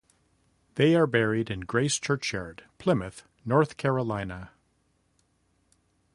They 0.77 0.95
are 0.95 1.05
buried 1.05 1.51
in 1.51 1.59
Grace 1.59 1.99
Churchyard, 1.99 2.63
Plymouth, 2.79 3.21
North 3.45 3.77
Carolina. 3.77 4.49